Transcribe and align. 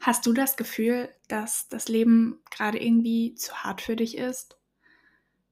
Hast 0.00 0.26
du 0.26 0.32
das 0.32 0.56
Gefühl, 0.56 1.08
dass 1.26 1.68
das 1.68 1.88
Leben 1.88 2.40
gerade 2.50 2.78
irgendwie 2.78 3.34
zu 3.34 3.64
hart 3.64 3.82
für 3.82 3.96
dich 3.96 4.16
ist? 4.16 4.56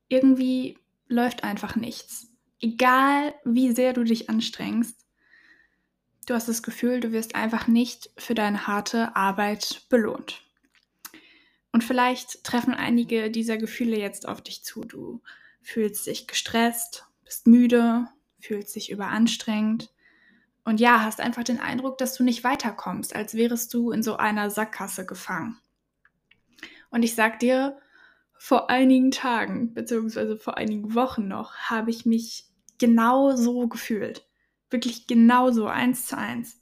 Irgendwie 0.08 0.78
läuft 1.08 1.42
einfach 1.44 1.76
nichts. 1.76 2.28
Egal 2.60 3.34
wie 3.44 3.72
sehr 3.72 3.92
du 3.92 4.04
dich 4.04 4.30
anstrengst, 4.30 5.04
du 6.26 6.34
hast 6.34 6.48
das 6.48 6.62
Gefühl, 6.62 7.00
du 7.00 7.12
wirst 7.12 7.34
einfach 7.34 7.66
nicht 7.66 8.10
für 8.16 8.34
deine 8.34 8.66
harte 8.66 9.14
Arbeit 9.16 9.86
belohnt. 9.88 10.42
Und 11.72 11.84
vielleicht 11.84 12.44
treffen 12.44 12.72
einige 12.72 13.30
dieser 13.30 13.58
Gefühle 13.58 13.98
jetzt 13.98 14.26
auf 14.26 14.40
dich 14.40 14.64
zu. 14.64 14.82
Du 14.82 15.22
fühlst 15.60 16.06
dich 16.06 16.26
gestresst, 16.26 17.04
bist 17.24 17.46
müde, 17.46 18.08
fühlst 18.38 18.76
dich 18.76 18.90
überanstrengt 18.90 19.90
und 20.66 20.80
ja, 20.80 21.04
hast 21.04 21.20
einfach 21.20 21.44
den 21.44 21.60
Eindruck, 21.60 21.96
dass 21.96 22.14
du 22.16 22.24
nicht 22.24 22.42
weiterkommst, 22.42 23.14
als 23.14 23.34
wärest 23.34 23.72
du 23.72 23.92
in 23.92 24.02
so 24.02 24.16
einer 24.16 24.50
Sackgasse 24.50 25.06
gefangen. 25.06 25.58
Und 26.90 27.04
ich 27.04 27.14
sag 27.14 27.38
dir, 27.38 27.78
vor 28.36 28.68
einigen 28.68 29.12
Tagen, 29.12 29.74
beziehungsweise 29.74 30.36
vor 30.36 30.56
einigen 30.56 30.94
Wochen 30.94 31.28
noch, 31.28 31.54
habe 31.54 31.90
ich 31.90 32.04
mich 32.04 32.48
genau 32.78 33.36
so 33.36 33.68
gefühlt. 33.68 34.26
Wirklich 34.68 35.06
genau 35.06 35.52
so, 35.52 35.68
eins 35.68 36.06
zu 36.06 36.18
eins. 36.18 36.60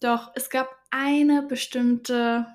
Doch 0.00 0.32
es 0.34 0.48
gab 0.48 0.70
eine 0.90 1.42
bestimmte 1.42 2.46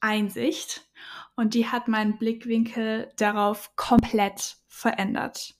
Einsicht 0.00 0.88
und 1.36 1.52
die 1.52 1.66
hat 1.66 1.88
meinen 1.88 2.16
Blickwinkel 2.16 3.12
darauf 3.16 3.76
komplett 3.76 4.56
verändert. 4.66 5.56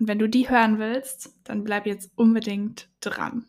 Und 0.00 0.08
wenn 0.08 0.18
du 0.18 0.28
die 0.28 0.50
hören 0.50 0.80
willst, 0.80 1.38
dann 1.44 1.62
bleib 1.62 1.86
jetzt 1.86 2.10
unbedingt 2.16 2.88
dran. 3.00 3.46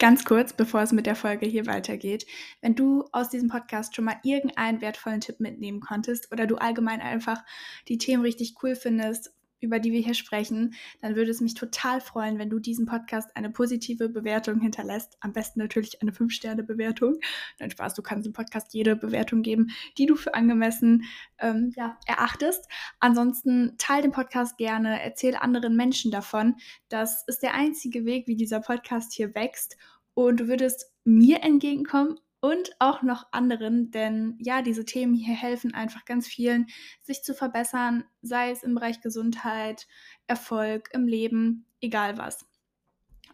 Ganz 0.00 0.24
kurz, 0.24 0.54
bevor 0.54 0.80
es 0.80 0.92
mit 0.92 1.04
der 1.04 1.14
Folge 1.14 1.44
hier 1.44 1.66
weitergeht, 1.66 2.24
wenn 2.62 2.74
du 2.74 3.04
aus 3.12 3.28
diesem 3.28 3.50
Podcast 3.50 3.94
schon 3.94 4.06
mal 4.06 4.16
irgendeinen 4.22 4.80
wertvollen 4.80 5.20
Tipp 5.20 5.40
mitnehmen 5.40 5.80
konntest 5.80 6.32
oder 6.32 6.46
du 6.46 6.56
allgemein 6.56 7.02
einfach 7.02 7.44
die 7.86 7.98
Themen 7.98 8.22
richtig 8.22 8.54
cool 8.62 8.76
findest, 8.76 9.34
über 9.60 9.78
die 9.78 9.92
wir 9.92 10.00
hier 10.00 10.14
sprechen, 10.14 10.74
dann 11.00 11.16
würde 11.16 11.30
es 11.30 11.40
mich 11.40 11.54
total 11.54 12.00
freuen, 12.00 12.38
wenn 12.38 12.50
du 12.50 12.58
diesem 12.58 12.86
Podcast 12.86 13.36
eine 13.36 13.50
positive 13.50 14.08
Bewertung 14.08 14.60
hinterlässt. 14.60 15.16
Am 15.20 15.32
besten 15.32 15.60
natürlich 15.60 16.02
eine 16.02 16.12
5-Sterne-Bewertung. 16.12 17.18
Nein, 17.58 17.70
Spaß, 17.70 17.94
du 17.94 18.02
kannst 18.02 18.26
dem 18.26 18.32
Podcast 18.32 18.74
jede 18.74 18.96
Bewertung 18.96 19.42
geben, 19.42 19.70
die 19.98 20.06
du 20.06 20.16
für 20.16 20.34
angemessen 20.34 21.04
ähm, 21.38 21.72
ja, 21.76 21.98
erachtest. 22.06 22.66
Ansonsten 22.98 23.74
teile 23.78 24.02
den 24.02 24.12
Podcast 24.12 24.56
gerne, 24.58 25.02
erzähl 25.02 25.36
anderen 25.36 25.76
Menschen 25.76 26.10
davon. 26.10 26.56
Das 26.88 27.24
ist 27.26 27.42
der 27.42 27.54
einzige 27.54 28.04
Weg, 28.04 28.26
wie 28.26 28.36
dieser 28.36 28.60
Podcast 28.60 29.12
hier 29.12 29.34
wächst. 29.34 29.76
Und 30.14 30.40
du 30.40 30.48
würdest 30.48 30.92
mir 31.04 31.42
entgegenkommen 31.42 32.18
und 32.40 32.70
auch 32.78 33.02
noch 33.02 33.26
anderen, 33.32 33.90
denn 33.90 34.36
ja, 34.40 34.62
diese 34.62 34.84
Themen 34.84 35.14
hier 35.14 35.34
helfen 35.34 35.74
einfach 35.74 36.04
ganz 36.04 36.26
vielen, 36.26 36.66
sich 37.02 37.22
zu 37.22 37.34
verbessern, 37.34 38.04
sei 38.22 38.50
es 38.50 38.62
im 38.62 38.74
Bereich 38.74 39.00
Gesundheit, 39.00 39.86
Erfolg, 40.26 40.88
im 40.92 41.06
Leben, 41.06 41.66
egal 41.80 42.18
was. 42.18 42.46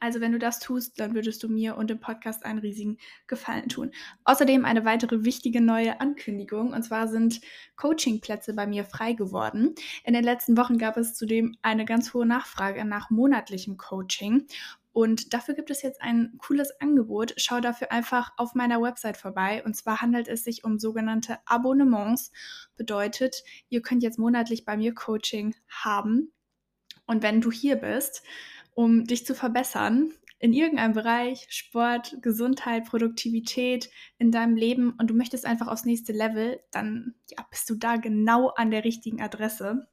Also 0.01 0.21
wenn 0.21 0.33
du 0.33 0.39
das 0.39 0.59
tust, 0.59 1.01
dann 1.01 1.15
würdest 1.15 1.43
du 1.43 1.49
mir 1.49 1.77
und 1.77 1.89
dem 1.89 2.01
Podcast 2.01 2.45
einen 2.45 2.59
riesigen 2.59 2.99
Gefallen 3.27 3.69
tun. 3.69 3.93
Außerdem 4.25 4.65
eine 4.65 4.85
weitere 4.85 5.25
wichtige 5.25 5.61
neue 5.61 6.01
Ankündigung, 6.01 6.73
und 6.73 6.83
zwar 6.83 7.09
sind 7.09 7.41
Coachingplätze 7.77 8.55
bei 8.55 8.67
mir 8.67 8.85
frei 8.85 9.15
geworden. 9.15 9.75
In 10.05 10.15
den 10.15 10.25
letzten 10.25 10.57
Wochen 10.57 10.79
gab 10.79 10.97
es 10.97 11.15
zudem 11.15 11.57
eine 11.63 11.85
ganz 11.85 12.13
hohe 12.13 12.27
Nachfrage 12.27 12.85
nach 12.85 13.11
monatlichem 13.11 13.77
Coaching. 13.79 14.47
Und 14.97 15.35
dafür 15.35 15.53
gibt 15.53 15.69
es 15.71 15.83
jetzt 15.83 16.01
ein 16.01 16.33
cooles 16.39 16.71
Angebot. 16.81 17.35
Schau 17.37 17.61
dafür 17.61 17.93
einfach 17.93 18.33
auf 18.39 18.55
meiner 18.55 18.81
Website 18.81 19.19
vorbei. 19.19 19.63
Und 19.63 19.77
zwar 19.77 20.01
handelt 20.01 20.27
es 20.27 20.43
sich 20.43 20.65
um 20.65 20.79
sogenannte 20.79 21.37
Abonnements. 21.45 22.33
Bedeutet, 22.77 23.45
ihr 23.69 23.83
könnt 23.83 24.03
jetzt 24.03 24.19
monatlich 24.19 24.65
bei 24.65 24.75
mir 24.79 24.95
Coaching 24.95 25.55
haben. 25.69 26.33
Und 27.05 27.23
wenn 27.23 27.43
du 27.43 27.53
hier 27.53 27.77
bist, 27.77 28.23
um 28.73 29.05
dich 29.05 29.27
zu 29.27 29.35
verbessern, 29.35 30.15
in 30.39 30.55
irgendeinem 30.55 30.95
Bereich, 30.95 31.47
Sport, 31.51 32.17
Gesundheit, 32.23 32.87
Produktivität 32.87 33.91
in 34.17 34.31
deinem 34.31 34.57
Leben 34.57 34.95
und 34.99 35.11
du 35.11 35.15
möchtest 35.15 35.45
einfach 35.45 35.67
aufs 35.67 35.85
nächste 35.85 36.15
Level, 36.15 36.59
dann 36.71 37.13
ja, 37.29 37.45
bist 37.51 37.69
du 37.69 37.75
da 37.75 37.97
genau 37.97 38.49
an 38.49 38.71
der 38.71 38.85
richtigen 38.85 39.21
Adresse. 39.21 39.89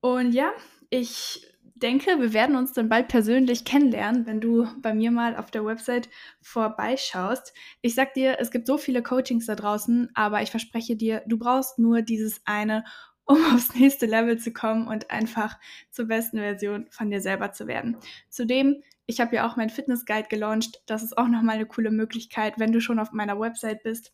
Und 0.00 0.30
ja, 0.30 0.52
ich 0.90 1.51
denke, 1.82 2.20
wir 2.20 2.32
werden 2.32 2.56
uns 2.56 2.72
dann 2.72 2.88
bald 2.88 3.08
persönlich 3.08 3.64
kennenlernen, 3.64 4.26
wenn 4.26 4.40
du 4.40 4.68
bei 4.80 4.94
mir 4.94 5.10
mal 5.10 5.36
auf 5.36 5.50
der 5.50 5.64
Website 5.64 6.08
vorbeischaust. 6.40 7.52
Ich 7.80 7.94
sag 7.94 8.14
dir, 8.14 8.36
es 8.38 8.50
gibt 8.50 8.66
so 8.66 8.78
viele 8.78 9.02
Coachings 9.02 9.46
da 9.46 9.54
draußen, 9.54 10.10
aber 10.14 10.42
ich 10.42 10.50
verspreche 10.50 10.96
dir, 10.96 11.22
du 11.26 11.38
brauchst 11.38 11.78
nur 11.78 12.02
dieses 12.02 12.40
eine, 12.44 12.84
um 13.24 13.36
aufs 13.54 13.74
nächste 13.74 14.06
Level 14.06 14.38
zu 14.38 14.52
kommen 14.52 14.86
und 14.86 15.10
einfach 15.10 15.58
zur 15.90 16.06
besten 16.06 16.38
Version 16.38 16.86
von 16.90 17.10
dir 17.10 17.20
selber 17.20 17.52
zu 17.52 17.66
werden. 17.66 17.96
Zudem, 18.28 18.82
ich 19.06 19.20
habe 19.20 19.34
ja 19.36 19.46
auch 19.46 19.56
mein 19.56 19.70
Fitness 19.70 20.06
Guide 20.06 20.28
gelauncht. 20.28 20.82
Das 20.86 21.02
ist 21.02 21.18
auch 21.18 21.28
nochmal 21.28 21.56
eine 21.56 21.66
coole 21.66 21.90
Möglichkeit, 21.90 22.54
wenn 22.58 22.72
du 22.72 22.80
schon 22.80 23.00
auf 23.00 23.12
meiner 23.12 23.38
Website 23.38 23.82
bist. 23.82 24.12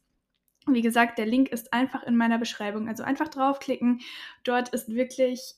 Wie 0.66 0.82
gesagt, 0.82 1.18
der 1.18 1.26
Link 1.26 1.50
ist 1.50 1.72
einfach 1.72 2.02
in 2.02 2.16
meiner 2.16 2.38
Beschreibung. 2.38 2.88
Also 2.88 3.02
einfach 3.02 3.28
draufklicken. 3.28 4.00
Dort 4.44 4.70
ist 4.70 4.88
wirklich 4.88 5.54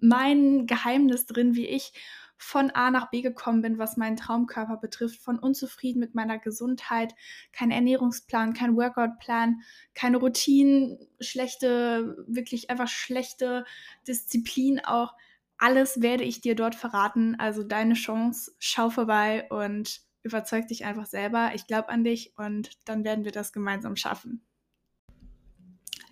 mein 0.00 0.66
Geheimnis 0.66 1.26
drin, 1.26 1.54
wie 1.54 1.66
ich 1.66 1.92
von 2.36 2.70
A 2.70 2.90
nach 2.90 3.10
B 3.10 3.22
gekommen 3.22 3.62
bin, 3.62 3.78
was 3.78 3.96
meinen 3.96 4.16
Traumkörper 4.16 4.76
betrifft, 4.76 5.20
von 5.20 5.38
unzufrieden 5.38 6.00
mit 6.00 6.14
meiner 6.14 6.38
Gesundheit, 6.38 7.14
kein 7.52 7.70
Ernährungsplan, 7.70 8.54
kein 8.54 8.76
Workoutplan, 8.76 9.62
keine 9.94 10.18
Routinen, 10.18 10.98
schlechte, 11.20 12.24
wirklich 12.26 12.70
einfach 12.70 12.88
schlechte 12.88 13.64
Disziplin 14.06 14.80
auch. 14.84 15.14
Alles 15.56 16.02
werde 16.02 16.24
ich 16.24 16.40
dir 16.40 16.54
dort 16.54 16.74
verraten. 16.74 17.36
Also 17.38 17.62
deine 17.62 17.94
Chance, 17.94 18.52
schau 18.58 18.90
vorbei 18.90 19.46
und 19.50 20.02
überzeug 20.22 20.66
dich 20.68 20.84
einfach 20.84 21.06
selber. 21.06 21.52
Ich 21.54 21.66
glaube 21.66 21.88
an 21.90 22.02
dich 22.02 22.34
und 22.36 22.70
dann 22.84 23.04
werden 23.04 23.24
wir 23.24 23.32
das 23.32 23.52
gemeinsam 23.52 23.96
schaffen. 23.96 24.44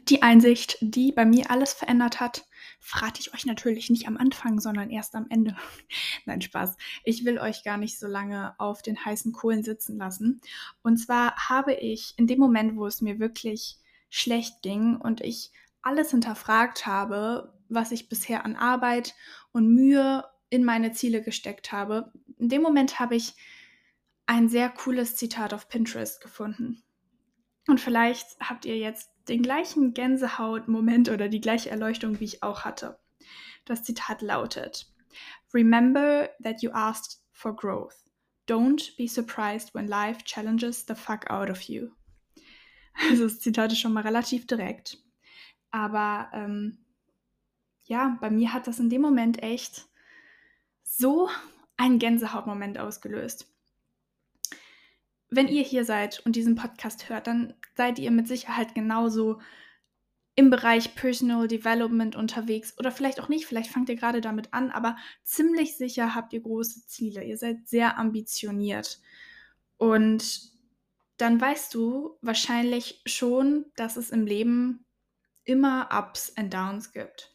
Die 0.09 0.23
Einsicht, 0.23 0.79
die 0.81 1.13
bei 1.13 1.25
mir 1.25 1.51
alles 1.51 1.73
verändert 1.73 2.21
hat, 2.21 2.45
verrate 2.83 3.21
ich 3.21 3.33
euch 3.33 3.47
natürlich 3.47 3.89
nicht 3.91 4.09
am 4.09 4.17
Anfang, 4.17 4.61
sondern 4.61 4.91
erst 4.91 5.15
am 5.15 5.27
Ende. 5.31 5.57
Nein, 6.27 6.43
Spaß. 6.43 6.77
Ich 7.05 7.25
will 7.25 7.39
euch 7.39 7.63
gar 7.63 7.79
nicht 7.79 7.99
so 7.99 8.09
lange 8.09 8.55
auf 8.59 8.83
den 8.83 9.03
heißen 9.03 9.33
Kohlen 9.33 9.63
sitzen 9.63 9.97
lassen. 9.97 10.41
Und 10.83 10.99
zwar 10.99 11.37
habe 11.49 11.75
ich 11.75 12.15
in 12.17 12.27
dem 12.27 12.41
Moment, 12.41 12.77
wo 12.77 12.87
es 12.87 13.01
mir 13.01 13.21
wirklich 13.21 13.79
schlecht 14.11 14.63
ging 14.63 14.97
und 14.97 15.21
ich 15.21 15.53
alles 15.81 16.11
hinterfragt 16.11 16.85
habe, 16.85 17.55
was 17.69 17.93
ich 17.93 18.09
bisher 18.09 18.45
an 18.45 18.57
Arbeit 18.57 19.15
und 19.53 19.73
Mühe 19.73 20.25
in 20.51 20.65
meine 20.65 20.93
Ziele 20.93 21.23
gesteckt 21.23 21.73
habe, 21.73 22.13
in 22.39 22.49
dem 22.49 22.63
Moment 22.63 22.99
habe 22.99 23.15
ich 23.15 23.35
ein 24.27 24.49
sehr 24.49 24.69
cooles 24.69 25.17
Zitat 25.17 25.55
auf 25.55 25.69
Pinterest 25.69 26.21
gefunden. 26.21 26.83
Und 27.69 27.81
vielleicht 27.81 28.39
habt 28.41 28.65
ihr 28.65 28.77
jetzt 28.77 29.12
den 29.29 29.43
gleichen 29.43 29.95
Gänsehaut-Moment 29.95 31.09
oder 31.09 31.29
die 31.29 31.41
gleiche 31.41 31.71
Erleuchtung, 31.71 32.21
wie 32.21 32.25
ich 32.25 32.43
auch 32.43 32.65
hatte. 32.65 32.99
Das 33.65 33.83
Zitat 33.83 34.23
lautet: 34.23 34.93
Remember 35.55 36.31
that 36.43 36.63
you 36.63 36.71
asked 36.73 37.21
for 37.31 37.55
growth. 37.55 37.97
Don't 38.49 38.97
be 38.97 39.07
surprised 39.07 39.75
when 39.75 39.87
life 39.87 40.25
challenges 40.25 40.85
the 40.87 40.95
fuck 40.95 41.31
out 41.31 41.49
of 41.49 41.63
you. 41.63 41.91
Also 43.09 43.25
das 43.25 43.41
Zitat 43.41 43.73
ist 43.73 43.81
schon 43.81 43.93
mal 43.93 44.03
relativ 44.03 44.47
direkt. 44.47 44.99
Aber 45.71 46.29
ähm, 46.35 46.85
ja, 47.85 48.19
bei 48.21 48.31
mir 48.31 48.53
hat 48.53 48.67
das 48.67 48.79
in 48.79 48.91
dem 48.91 49.01
Moment 49.01 49.43
echt 49.43 49.87
so 50.83 51.29
einen 51.77 51.99
Gänsehautmoment 51.99 52.79
ausgelöst 52.79 53.52
wenn 55.33 55.49
ihr 55.49 55.63
hier 55.63 55.87
seid 55.87 56.21
und 56.27 56.37
diesen 56.37 56.57
Podcast 56.57 57.09
hört, 57.09 57.27
dann 57.27 57.55
seid 57.75 57.99
ihr 57.99 58.11
mit 58.11 58.29
Sicherheit 58.29 58.75
genauso 58.75 59.41
im 60.35 60.51
Bereich 60.51 60.95
Personal 60.95 61.49
Development 61.49 62.17
unterwegs 62.17 62.79
oder 62.79 62.93
vielleicht 62.93 63.19
auch 63.19 63.31
nicht, 63.31 63.47
vielleicht 63.47 63.71
fangt 63.71 63.89
ihr 63.89 63.97
gerade 63.97 64.21
damit 64.21 64.53
an, 64.53 64.71
aber 64.71 64.97
ziemlich 65.25 65.77
sicher 65.77 66.15
habt 66.15 66.35
ihr 66.35 66.41
große 66.41 66.87
Ziele. 66.87 67.25
Ihr 67.25 67.39
seid 67.39 67.67
sehr 67.67 67.99
ambitioniert. 67.99 69.01
Und 69.79 70.53
dann 71.17 71.41
weißt 71.41 71.73
du 71.75 72.19
wahrscheinlich 72.21 73.01
schon, 73.07 73.67
dass 73.77 73.97
es 73.97 74.11
im 74.11 74.27
Leben 74.27 74.85
immer 75.45 75.89
Ups 75.93 76.31
und 76.39 76.53
Downs 76.53 76.93
gibt. 76.93 77.35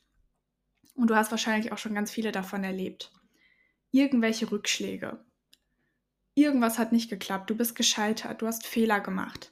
Und 0.94 1.10
du 1.10 1.16
hast 1.16 1.31
wahrscheinlich 1.31 1.71
auch 1.71 1.77
schon 1.80 1.95
ganz 1.95 2.12
viele 2.12 2.31
davon 2.31 2.63
erlebt. 2.63 3.12
Irgendwelche 3.92 4.51
Rückschläge 4.51 5.25
irgendwas 6.38 6.78
hat 6.78 6.92
nicht 6.92 7.10
geklappt, 7.10 7.50
du 7.50 7.56
bist 7.56 7.75
gescheitert, 7.75 8.42
du 8.42 8.48
hast 8.48 8.66
Fehler 8.66 9.00
gemacht. 9.00 9.51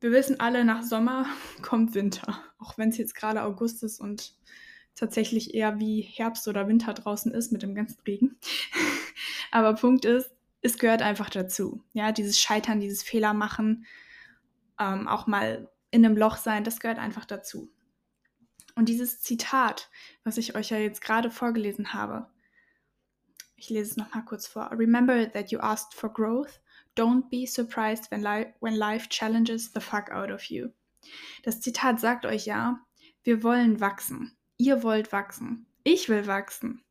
Wir 0.00 0.12
wissen 0.12 0.38
alle, 0.38 0.64
nach 0.64 0.82
Sommer 0.82 1.26
kommt 1.62 1.94
Winter, 1.94 2.42
auch 2.58 2.76
wenn 2.76 2.90
es 2.90 2.98
jetzt 2.98 3.14
gerade 3.14 3.42
August 3.42 3.82
ist 3.82 4.00
und 4.00 4.34
tatsächlich 4.94 5.54
eher 5.54 5.80
wie 5.80 6.02
Herbst 6.02 6.46
oder 6.46 6.68
Winter 6.68 6.92
draußen 6.92 7.32
ist 7.32 7.52
mit 7.52 7.62
dem 7.62 7.74
ganzen 7.74 8.00
Regen. 8.06 8.36
Aber 9.50 9.74
Punkt 9.74 10.04
ist, 10.04 10.30
es 10.60 10.78
gehört 10.78 11.02
einfach 11.02 11.30
dazu. 11.30 11.82
Ja, 11.94 12.12
dieses 12.12 12.38
Scheitern, 12.38 12.80
dieses 12.80 13.02
Fehler 13.02 13.32
machen, 13.32 13.86
ähm, 14.78 15.08
auch 15.08 15.26
mal 15.26 15.70
in 15.90 16.04
einem 16.04 16.16
Loch 16.16 16.36
sein, 16.36 16.64
das 16.64 16.80
gehört 16.80 16.98
einfach 16.98 17.24
dazu. 17.24 17.70
Und 18.74 18.88
dieses 18.88 19.20
Zitat, 19.20 19.90
was 20.24 20.36
ich 20.36 20.54
euch 20.54 20.70
ja 20.70 20.78
jetzt 20.78 21.00
gerade 21.00 21.30
vorgelesen 21.30 21.94
habe, 21.94 22.26
ich 23.62 23.70
lese 23.70 23.92
es 23.92 23.96
nochmal 23.96 24.24
kurz 24.24 24.48
vor. 24.48 24.70
Remember 24.72 25.30
that 25.30 25.52
you 25.52 25.60
asked 25.60 25.94
for 25.94 26.12
growth. 26.12 26.60
Don't 26.96 27.30
be 27.30 27.46
surprised 27.46 28.10
when, 28.10 28.22
li 28.22 28.46
when 28.58 28.74
life 28.74 29.08
challenges 29.08 29.72
the 29.72 29.80
fuck 29.80 30.10
out 30.10 30.32
of 30.32 30.44
you. 30.46 30.70
Das 31.44 31.60
Zitat 31.60 32.00
sagt 32.00 32.26
euch 32.26 32.44
ja, 32.44 32.80
wir 33.22 33.44
wollen 33.44 33.80
wachsen. 33.80 34.36
Ihr 34.58 34.82
wollt 34.82 35.12
wachsen. 35.12 35.66
Ich 35.84 36.08
will 36.08 36.26
wachsen. 36.26 36.82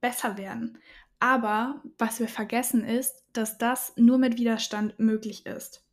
Besser 0.00 0.36
werden. 0.36 0.78
Aber 1.20 1.82
was 1.98 2.18
wir 2.18 2.28
vergessen 2.28 2.84
ist, 2.84 3.24
dass 3.32 3.56
das 3.58 3.92
nur 3.96 4.18
mit 4.18 4.38
Widerstand 4.38 4.98
möglich 4.98 5.46
ist. 5.46 5.84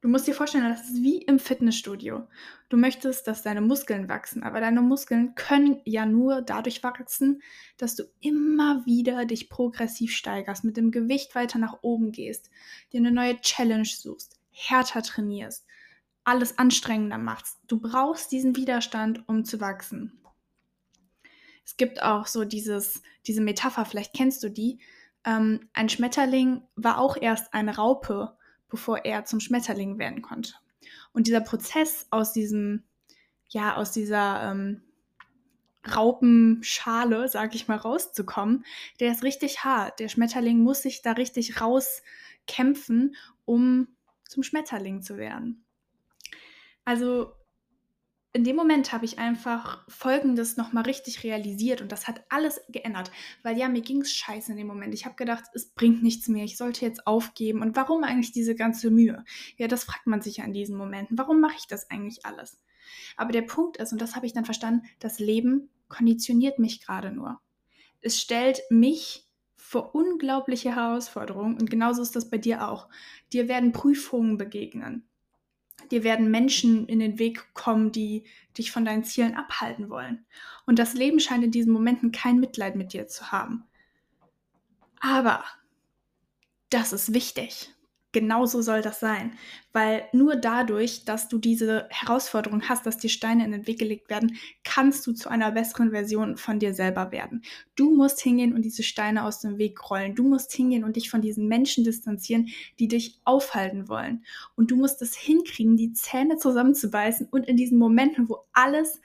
Du 0.00 0.08
musst 0.08 0.26
dir 0.26 0.34
vorstellen, 0.34 0.64
das 0.64 0.88
ist 0.88 1.02
wie 1.02 1.18
im 1.18 1.38
Fitnessstudio. 1.38 2.26
Du 2.70 2.78
möchtest, 2.78 3.26
dass 3.26 3.42
deine 3.42 3.60
Muskeln 3.60 4.08
wachsen, 4.08 4.42
aber 4.42 4.60
deine 4.60 4.80
Muskeln 4.80 5.34
können 5.34 5.82
ja 5.84 6.06
nur 6.06 6.40
dadurch 6.40 6.82
wachsen, 6.82 7.42
dass 7.76 7.96
du 7.96 8.04
immer 8.20 8.86
wieder 8.86 9.26
dich 9.26 9.50
progressiv 9.50 10.16
steigerst, 10.16 10.64
mit 10.64 10.78
dem 10.78 10.90
Gewicht 10.90 11.34
weiter 11.34 11.58
nach 11.58 11.80
oben 11.82 12.12
gehst, 12.12 12.50
dir 12.92 13.00
eine 13.00 13.12
neue 13.12 13.38
Challenge 13.42 13.84
suchst, 13.84 14.40
härter 14.50 15.02
trainierst, 15.02 15.66
alles 16.24 16.56
anstrengender 16.58 17.18
machst. 17.18 17.58
Du 17.66 17.78
brauchst 17.78 18.32
diesen 18.32 18.56
Widerstand, 18.56 19.28
um 19.28 19.44
zu 19.44 19.60
wachsen. 19.60 20.18
Es 21.62 21.76
gibt 21.76 22.02
auch 22.02 22.26
so 22.26 22.46
dieses, 22.46 23.02
diese 23.26 23.42
Metapher, 23.42 23.84
vielleicht 23.84 24.14
kennst 24.14 24.42
du 24.42 24.48
die. 24.48 24.80
Ähm, 25.26 25.68
ein 25.74 25.90
Schmetterling 25.90 26.62
war 26.74 26.98
auch 26.98 27.18
erst 27.18 27.52
eine 27.52 27.76
Raupe 27.76 28.38
bevor 28.70 29.04
er 29.04 29.24
zum 29.24 29.40
Schmetterling 29.40 29.98
werden 29.98 30.22
konnte. 30.22 30.54
Und 31.12 31.26
dieser 31.26 31.40
Prozess 31.40 32.06
aus 32.10 32.32
diesem, 32.32 32.84
ja, 33.48 33.76
aus 33.76 33.92
dieser 33.92 34.50
ähm, 34.50 34.82
Raupenschale, 35.94 37.28
sag 37.28 37.54
ich 37.54 37.68
mal, 37.68 37.76
rauszukommen, 37.76 38.64
der 39.00 39.12
ist 39.12 39.22
richtig 39.22 39.64
hart. 39.64 39.98
Der 39.98 40.08
Schmetterling 40.08 40.60
muss 40.60 40.82
sich 40.82 41.02
da 41.02 41.12
richtig 41.12 41.60
rauskämpfen, 41.60 43.16
um 43.44 43.88
zum 44.28 44.42
Schmetterling 44.42 45.02
zu 45.02 45.16
werden. 45.16 45.64
Also 46.84 47.34
in 48.32 48.44
dem 48.44 48.54
Moment 48.54 48.92
habe 48.92 49.04
ich 49.04 49.18
einfach 49.18 49.84
Folgendes 49.88 50.56
nochmal 50.56 50.84
richtig 50.84 51.24
realisiert 51.24 51.82
und 51.82 51.90
das 51.90 52.06
hat 52.06 52.22
alles 52.28 52.60
geändert. 52.68 53.10
Weil 53.42 53.58
ja, 53.58 53.68
mir 53.68 53.80
ging 53.80 54.02
es 54.02 54.12
scheiße 54.12 54.52
in 54.52 54.58
dem 54.58 54.68
Moment. 54.68 54.94
Ich 54.94 55.04
habe 55.04 55.16
gedacht, 55.16 55.44
es 55.52 55.70
bringt 55.70 56.02
nichts 56.02 56.28
mehr, 56.28 56.44
ich 56.44 56.56
sollte 56.56 56.84
jetzt 56.84 57.06
aufgeben. 57.08 57.60
Und 57.60 57.74
warum 57.74 58.04
eigentlich 58.04 58.30
diese 58.30 58.54
ganze 58.54 58.90
Mühe? 58.90 59.24
Ja, 59.56 59.66
das 59.66 59.84
fragt 59.84 60.06
man 60.06 60.22
sich 60.22 60.36
ja 60.36 60.44
in 60.44 60.52
diesen 60.52 60.76
Momenten. 60.76 61.18
Warum 61.18 61.40
mache 61.40 61.56
ich 61.58 61.66
das 61.66 61.90
eigentlich 61.90 62.24
alles? 62.24 62.62
Aber 63.16 63.32
der 63.32 63.42
Punkt 63.42 63.78
ist, 63.78 63.92
und 63.92 64.00
das 64.00 64.14
habe 64.14 64.26
ich 64.26 64.32
dann 64.32 64.44
verstanden, 64.44 64.86
das 65.00 65.18
Leben 65.18 65.68
konditioniert 65.88 66.60
mich 66.60 66.80
gerade 66.80 67.10
nur. 67.10 67.40
Es 68.00 68.20
stellt 68.20 68.60
mich 68.70 69.26
vor 69.56 69.94
unglaubliche 69.94 70.74
Herausforderungen 70.74 71.58
und 71.58 71.68
genauso 71.68 72.00
ist 72.02 72.14
das 72.14 72.30
bei 72.30 72.38
dir 72.38 72.68
auch. 72.68 72.88
Dir 73.32 73.48
werden 73.48 73.72
Prüfungen 73.72 74.38
begegnen 74.38 75.09
dir 75.90 76.04
werden 76.04 76.30
Menschen 76.30 76.86
in 76.86 76.98
den 77.00 77.18
Weg 77.18 77.54
kommen, 77.54 77.92
die 77.92 78.24
dich 78.56 78.70
von 78.70 78.84
deinen 78.84 79.04
Zielen 79.04 79.34
abhalten 79.34 79.90
wollen. 79.90 80.24
Und 80.66 80.78
das 80.78 80.94
Leben 80.94 81.20
scheint 81.20 81.44
in 81.44 81.50
diesen 81.50 81.72
Momenten 81.72 82.12
kein 82.12 82.40
Mitleid 82.40 82.76
mit 82.76 82.92
dir 82.92 83.06
zu 83.06 83.32
haben. 83.32 83.64
Aber 85.00 85.44
das 86.68 86.92
ist 86.92 87.14
wichtig. 87.14 87.74
Genauso 88.12 88.60
soll 88.60 88.82
das 88.82 88.98
sein, 88.98 89.38
weil 89.72 90.08
nur 90.12 90.34
dadurch, 90.34 91.04
dass 91.04 91.28
du 91.28 91.38
diese 91.38 91.86
Herausforderung 91.90 92.68
hast, 92.68 92.84
dass 92.84 92.98
dir 92.98 93.08
Steine 93.08 93.44
in 93.44 93.52
den 93.52 93.68
Weg 93.68 93.78
gelegt 93.78 94.10
werden, 94.10 94.36
kannst 94.64 95.06
du 95.06 95.12
zu 95.12 95.28
einer 95.28 95.52
besseren 95.52 95.92
Version 95.92 96.36
von 96.36 96.58
dir 96.58 96.74
selber 96.74 97.12
werden. 97.12 97.42
Du 97.76 97.94
musst 97.94 98.20
hingehen 98.20 98.52
und 98.52 98.62
diese 98.62 98.82
Steine 98.82 99.24
aus 99.24 99.38
dem 99.38 99.58
Weg 99.58 99.88
rollen. 99.88 100.16
Du 100.16 100.26
musst 100.26 100.52
hingehen 100.52 100.82
und 100.82 100.96
dich 100.96 101.08
von 101.08 101.22
diesen 101.22 101.46
Menschen 101.46 101.84
distanzieren, 101.84 102.48
die 102.80 102.88
dich 102.88 103.20
aufhalten 103.24 103.88
wollen. 103.88 104.24
Und 104.56 104.72
du 104.72 104.76
musst 104.76 105.00
es 105.02 105.14
hinkriegen, 105.14 105.76
die 105.76 105.92
Zähne 105.92 106.36
zusammenzubeißen 106.36 107.28
und 107.30 107.46
in 107.46 107.56
diesen 107.56 107.78
Momenten, 107.78 108.28
wo 108.28 108.44
alles, 108.52 109.00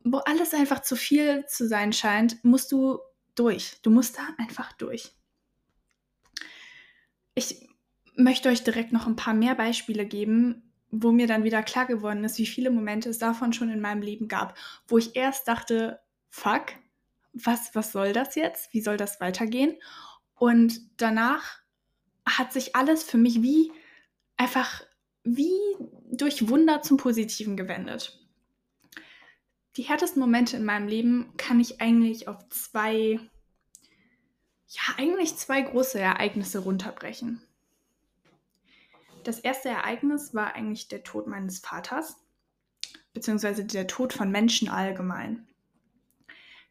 wo 0.00 0.18
alles 0.18 0.52
einfach 0.52 0.82
zu 0.82 0.94
viel 0.94 1.46
zu 1.46 1.66
sein 1.66 1.94
scheint, 1.94 2.44
musst 2.44 2.70
du 2.70 2.98
durch. 3.34 3.78
Du 3.80 3.88
musst 3.88 4.18
da 4.18 4.28
einfach 4.36 4.74
durch. 4.74 5.10
Ich 7.34 7.66
möchte 8.16 8.48
euch 8.48 8.64
direkt 8.64 8.92
noch 8.92 9.06
ein 9.06 9.16
paar 9.16 9.34
mehr 9.34 9.54
Beispiele 9.54 10.06
geben, 10.06 10.62
wo 10.90 11.10
mir 11.10 11.26
dann 11.26 11.44
wieder 11.44 11.62
klar 11.62 11.86
geworden 11.86 12.24
ist, 12.24 12.38
wie 12.38 12.46
viele 12.46 12.70
Momente 12.70 13.08
es 13.08 13.18
davon 13.18 13.52
schon 13.52 13.70
in 13.70 13.80
meinem 13.80 14.02
Leben 14.02 14.28
gab, 14.28 14.56
wo 14.86 14.98
ich 14.98 15.16
erst 15.16 15.48
dachte, 15.48 16.00
fuck, 16.30 16.66
was, 17.32 17.74
was 17.74 17.92
soll 17.92 18.12
das 18.12 18.36
jetzt? 18.36 18.72
Wie 18.72 18.80
soll 18.80 18.96
das 18.96 19.20
weitergehen? 19.20 19.76
Und 20.36 20.80
danach 20.96 21.58
hat 22.26 22.52
sich 22.52 22.76
alles 22.76 23.02
für 23.02 23.18
mich 23.18 23.42
wie 23.42 23.72
einfach 24.36 24.82
wie 25.24 25.58
durch 26.12 26.48
Wunder 26.48 26.82
zum 26.82 26.96
Positiven 26.96 27.56
gewendet. 27.56 28.20
Die 29.76 29.82
härtesten 29.82 30.20
Momente 30.20 30.56
in 30.56 30.64
meinem 30.64 30.86
Leben 30.86 31.32
kann 31.36 31.58
ich 31.58 31.80
eigentlich 31.80 32.28
auf 32.28 32.48
zwei, 32.50 33.18
ja, 34.68 34.82
eigentlich 34.96 35.36
zwei 35.36 35.62
große 35.62 35.98
Ereignisse 35.98 36.60
runterbrechen. 36.60 37.42
Das 39.24 39.40
erste 39.40 39.70
Ereignis 39.70 40.34
war 40.34 40.54
eigentlich 40.54 40.88
der 40.88 41.02
Tod 41.02 41.26
meines 41.26 41.58
Vaters, 41.58 42.16
beziehungsweise 43.14 43.64
der 43.64 43.86
Tod 43.86 44.12
von 44.12 44.30
Menschen 44.30 44.68
allgemein. 44.68 45.46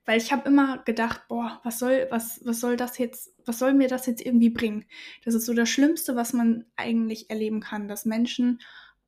Weil 0.05 0.17
ich 0.17 0.31
habe 0.31 0.47
immer 0.47 0.79
gedacht, 0.79 1.27
boah, 1.29 1.61
was 1.63 1.79
soll, 1.79 2.07
was, 2.11 2.45
was 2.45 2.59
soll 2.59 2.77
das 2.77 2.97
jetzt, 2.97 3.33
was 3.45 3.57
soll 3.57 3.73
mir 3.73 3.87
das 3.87 4.05
jetzt 4.05 4.23
irgendwie 4.23 4.49
bringen? 4.49 4.85
Das 5.23 5.33
ist 5.33 5.45
so 5.45 5.53
das 5.53 5.69
Schlimmste, 5.69 6.15
was 6.15 6.33
man 6.33 6.65
eigentlich 6.75 7.29
erleben 7.29 7.61
kann, 7.61 7.87
dass 7.87 8.05
Menschen 8.05 8.61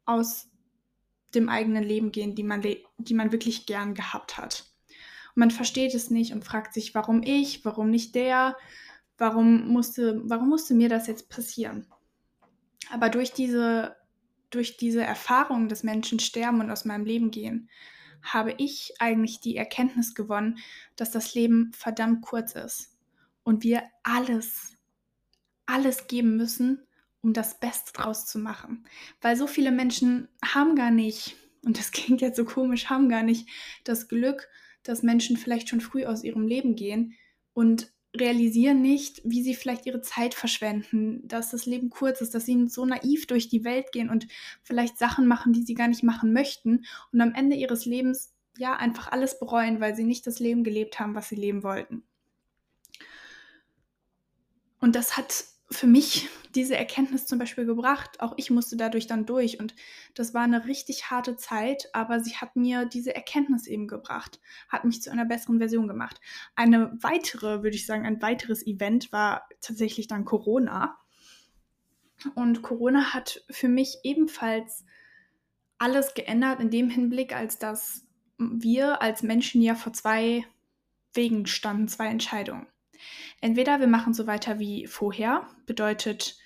aus 0.05 0.49
dem 1.35 1.49
eigenen 1.49 1.83
Leben 1.83 2.11
gehen, 2.11 2.33
die 2.33 2.43
man, 2.43 2.61
die 2.61 3.13
man 3.13 3.31
wirklich 3.31 3.65
gern 3.65 3.93
gehabt 3.93 4.37
hat. 4.37 4.65
Und 5.35 5.41
man 5.41 5.51
versteht 5.51 5.93
es 5.93 6.09
nicht 6.09 6.33
und 6.33 6.45
fragt 6.45 6.73
sich, 6.73 6.95
warum 6.95 7.21
ich, 7.21 7.63
warum 7.65 7.91
nicht 7.91 8.15
der, 8.15 8.55
warum 9.17 9.67
musste, 9.67 10.21
warum 10.23 10.49
musste 10.49 10.73
mir 10.73 10.89
das 10.89 11.07
jetzt 11.07 11.29
passieren? 11.29 11.85
Aber 12.91 13.09
durch 13.09 13.31
diese, 13.31 13.95
durch 14.49 14.77
diese 14.77 15.03
Erfahrung, 15.03 15.67
dass 15.69 15.83
Menschen 15.83 16.19
sterben 16.19 16.61
und 16.61 16.71
aus 16.71 16.85
meinem 16.85 17.05
Leben 17.05 17.31
gehen, 17.31 17.69
habe 18.21 18.55
ich 18.57 18.93
eigentlich 18.99 19.39
die 19.39 19.55
Erkenntnis 19.55 20.15
gewonnen, 20.15 20.57
dass 20.95 21.11
das 21.11 21.35
Leben 21.35 21.71
verdammt 21.73 22.21
kurz 22.21 22.53
ist 22.53 22.95
und 23.43 23.63
wir 23.63 23.83
alles, 24.03 24.77
alles 25.65 26.07
geben 26.07 26.35
müssen, 26.35 26.85
um 27.21 27.33
das 27.33 27.59
Beste 27.59 27.93
draus 27.93 28.25
zu 28.25 28.39
machen. 28.39 28.87
Weil 29.21 29.35
so 29.35 29.47
viele 29.47 29.71
Menschen 29.71 30.27
haben 30.43 30.75
gar 30.75 30.91
nicht, 30.91 31.35
und 31.63 31.77
das 31.77 31.91
klingt 31.91 32.21
jetzt 32.21 32.37
so 32.37 32.45
komisch, 32.45 32.89
haben 32.89 33.09
gar 33.09 33.23
nicht 33.23 33.47
das 33.83 34.07
Glück, 34.07 34.47
dass 34.83 35.03
Menschen 35.03 35.37
vielleicht 35.37 35.69
schon 35.69 35.81
früh 35.81 36.05
aus 36.05 36.23
ihrem 36.23 36.47
Leben 36.47 36.75
gehen 36.75 37.13
und 37.53 37.91
realisieren 38.19 38.81
nicht, 38.81 39.21
wie 39.23 39.41
sie 39.41 39.55
vielleicht 39.55 39.85
ihre 39.85 40.01
Zeit 40.01 40.33
verschwenden, 40.33 41.27
dass 41.27 41.51
das 41.51 41.65
Leben 41.65 41.89
kurz 41.89 42.21
ist, 42.21 42.33
dass 42.33 42.45
sie 42.45 42.67
so 42.67 42.85
naiv 42.85 43.27
durch 43.27 43.49
die 43.49 43.63
Welt 43.63 43.91
gehen 43.91 44.09
und 44.09 44.27
vielleicht 44.63 44.97
Sachen 44.97 45.27
machen, 45.27 45.53
die 45.53 45.63
sie 45.63 45.73
gar 45.73 45.87
nicht 45.87 46.03
machen 46.03 46.33
möchten 46.33 46.85
und 47.11 47.21
am 47.21 47.33
Ende 47.33 47.55
ihres 47.55 47.85
Lebens 47.85 48.33
ja 48.57 48.75
einfach 48.75 49.11
alles 49.11 49.39
bereuen, 49.39 49.79
weil 49.81 49.95
sie 49.95 50.03
nicht 50.03 50.25
das 50.27 50.39
Leben 50.39 50.63
gelebt 50.63 50.99
haben, 50.99 51.15
was 51.15 51.29
sie 51.29 51.35
leben 51.35 51.63
wollten. 51.63 52.03
Und 54.79 54.95
das 54.95 55.17
hat 55.17 55.45
für 55.69 55.87
mich 55.87 56.29
diese 56.53 56.77
Erkenntnis 56.77 57.25
zum 57.25 57.39
Beispiel 57.39 57.65
gebracht. 57.65 58.19
Auch 58.19 58.33
ich 58.37 58.51
musste 58.51 58.77
dadurch 58.77 59.07
dann 59.07 59.25
durch 59.25 59.59
und 59.59 59.75
das 60.13 60.33
war 60.33 60.43
eine 60.43 60.65
richtig 60.65 61.09
harte 61.09 61.35
Zeit, 61.35 61.89
aber 61.93 62.19
sie 62.19 62.35
hat 62.35 62.55
mir 62.55 62.85
diese 62.85 63.15
Erkenntnis 63.15 63.67
eben 63.67 63.87
gebracht, 63.87 64.39
hat 64.69 64.85
mich 64.85 65.01
zu 65.01 65.11
einer 65.11 65.25
besseren 65.25 65.57
Version 65.57 65.87
gemacht. 65.87 66.21
Eine 66.55 66.95
weitere, 67.01 67.63
würde 67.63 67.75
ich 67.75 67.85
sagen, 67.85 68.05
ein 68.05 68.21
weiteres 68.21 68.65
Event 68.65 69.11
war 69.11 69.47
tatsächlich 69.61 70.07
dann 70.07 70.25
Corona. 70.25 70.97
Und 72.35 72.61
Corona 72.61 73.13
hat 73.13 73.43
für 73.49 73.67
mich 73.67 73.97
ebenfalls 74.03 74.85
alles 75.77 76.13
geändert 76.13 76.61
in 76.61 76.69
dem 76.69 76.89
Hinblick, 76.89 77.35
als 77.35 77.59
dass 77.59 78.07
wir 78.37 79.01
als 79.01 79.23
Menschen 79.23 79.61
ja 79.61 79.75
vor 79.75 79.93
zwei 79.93 80.45
Wegen 81.13 81.45
standen, 81.47 81.87
zwei 81.87 82.07
Entscheidungen. 82.07 82.67
Entweder 83.45 83.79
wir 83.79 83.87
machen 83.87 84.13
so 84.15 84.25
weiter 84.25 84.57
wie 84.57 84.87
vorher, 84.87 85.47
bedeutet, 85.67 86.37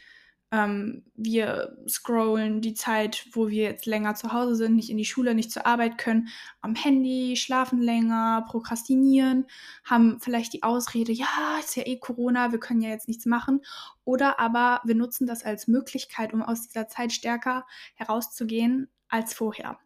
Ähm, 0.51 1.03
wir 1.15 1.77
scrollen 1.87 2.59
die 2.59 2.73
Zeit, 2.73 3.27
wo 3.33 3.49
wir 3.49 3.65
jetzt 3.65 3.85
länger 3.85 4.15
zu 4.15 4.33
Hause 4.33 4.55
sind, 4.55 4.75
nicht 4.75 4.89
in 4.89 4.97
die 4.97 5.05
Schule, 5.05 5.35
nicht 5.35 5.51
zur 5.51 5.67
Arbeit 5.67 5.99
können, 5.99 6.29
am 6.61 6.73
Handy, 6.73 7.35
schlafen 7.35 7.79
länger, 7.83 8.43
prokrastinieren, 8.49 9.45
haben 9.83 10.19
vielleicht 10.19 10.53
die 10.53 10.63
Ausrede, 10.63 11.11
ja, 11.11 11.59
ist 11.59 11.75
ja 11.75 11.83
eh 11.85 11.99
Corona, 11.99 12.51
wir 12.51 12.59
können 12.59 12.81
ja 12.81 12.89
jetzt 12.89 13.07
nichts 13.07 13.27
machen. 13.27 13.61
Oder 14.05 14.39
aber 14.39 14.81
wir 14.85 14.95
nutzen 14.95 15.27
das 15.27 15.45
als 15.45 15.67
Möglichkeit, 15.67 16.33
um 16.33 16.41
aus 16.41 16.67
dieser 16.67 16.87
Zeit 16.87 17.11
stärker 17.11 17.67
herauszugehen 17.93 18.89
als 19.07 19.35
vorher. 19.35 19.77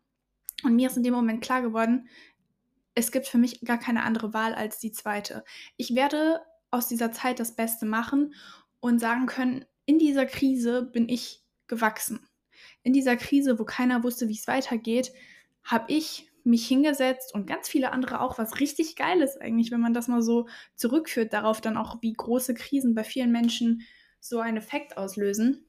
Und 0.64 0.78
mir 0.78 0.88
ist 0.88 0.96
in 0.96 1.04
dem 1.04 1.14
Moment 1.14 1.44
klar 1.44 1.62
geworden, 1.62 2.08
es 2.96 3.12
gibt 3.12 3.28
für 3.28 3.38
mich 3.38 3.60
gar 3.66 3.80
keine 3.80 4.04
andere 4.04 4.34
Wahl 4.34 4.56
als 4.56 4.80
die 4.80 4.94
zweite. 4.94 5.44
Ich 5.76 5.94
werde 5.94 6.40
aus 6.74 6.88
dieser 6.88 7.12
Zeit 7.12 7.40
das 7.40 7.56
Beste 7.56 7.86
machen 7.86 8.34
und 8.80 9.00
sagen 9.00 9.26
können, 9.26 9.66
in 9.86 10.00
dieser 10.00 10.26
Krise 10.26 10.84
bin 10.84 11.08
ich 11.08 11.44
gewachsen. 11.68 12.28
In 12.84 12.94
dieser 12.94 13.16
Krise, 13.16 13.60
wo 13.60 13.66
keiner 13.66 14.04
wusste, 14.04 14.28
wie 14.28 14.36
es 14.36 14.48
weitergeht, 14.48 15.14
habe 15.64 15.92
ich 15.92 16.30
mich 16.44 16.68
hingesetzt 16.68 17.34
und 17.34 17.48
ganz 17.48 17.70
viele 17.70 17.92
andere 17.92 18.20
auch, 18.20 18.38
was 18.38 18.60
richtig 18.60 18.96
geil 18.96 19.22
ist 19.22 19.42
eigentlich, 19.42 19.72
wenn 19.72 19.80
man 19.80 19.94
das 19.94 20.08
mal 20.08 20.22
so 20.22 20.48
zurückführt 20.76 21.32
darauf, 21.32 21.62
dann 21.62 21.78
auch, 21.78 22.02
wie 22.02 22.12
große 22.12 22.54
Krisen 22.54 22.96
bei 22.96 23.04
vielen 23.04 23.32
Menschen 23.32 23.84
so 24.20 24.40
einen 24.40 24.58
Effekt 24.58 24.98
auslösen. 24.98 25.66